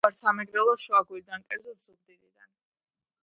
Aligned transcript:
მე 0.01 0.05
ვარ 0.07 0.13
სამგრელოს 0.19 0.85
შუაგულიდან, 0.85 1.45
კერძოდ 1.51 1.77
ზუგდიდიდან. 1.89 2.51